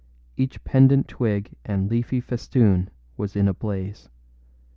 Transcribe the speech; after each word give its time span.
Each 0.35 0.63
pendent 0.63 1.07
twig 1.07 1.53
and 1.63 1.87
leafy 1.87 2.21
festoon 2.21 2.89
was 3.17 3.35
in 3.35 3.47
a 3.47 3.53
blaze. 3.53 4.09